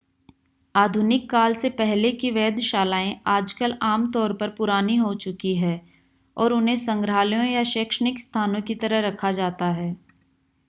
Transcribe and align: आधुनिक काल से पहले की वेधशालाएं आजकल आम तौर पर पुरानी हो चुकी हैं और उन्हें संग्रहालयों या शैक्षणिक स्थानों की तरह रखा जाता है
आधुनिक 0.75 1.29
काल 1.29 1.53
से 1.53 1.69
पहले 1.71 2.11
की 2.13 2.29
वेधशालाएं 2.31 3.15
आजकल 3.27 3.77
आम 3.81 4.09
तौर 4.11 4.33
पर 4.33 4.49
पुरानी 4.49 4.95
हो 4.95 5.13
चुकी 5.15 5.55
हैं 5.55 5.79
और 6.37 6.53
उन्हें 6.53 6.75
संग्रहालयों 6.77 7.43
या 7.45 7.63
शैक्षणिक 7.63 8.19
स्थानों 8.19 8.61
की 8.61 8.75
तरह 8.75 9.07
रखा 9.07 9.31
जाता 9.33 9.65
है 9.73 9.95